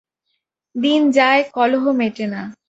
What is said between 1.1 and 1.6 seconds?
যায়,